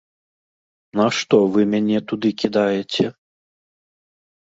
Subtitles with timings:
[0.99, 3.05] На што вы мяне туды кідаеце?